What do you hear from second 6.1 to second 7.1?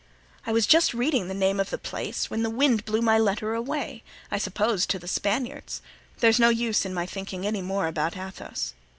there's no use in